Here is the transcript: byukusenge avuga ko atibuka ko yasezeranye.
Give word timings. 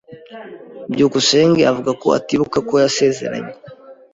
byukusenge 0.91 1.61
avuga 1.71 1.91
ko 2.01 2.07
atibuka 2.17 2.57
ko 2.67 2.73
yasezeranye. 2.83 3.53